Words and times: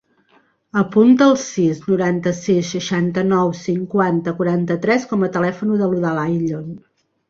Apunta 0.81 1.27
el 1.31 1.37
sis, 1.41 1.83
noranta-sis, 1.91 2.73
seixanta-nou, 2.77 3.55
cinquanta, 3.63 4.37
quaranta-tres 4.43 5.09
com 5.15 5.31
a 5.31 5.35
telèfon 5.41 5.79
de 5.79 5.83
l'Eudald 5.95 6.29
Ayllon. 6.29 6.79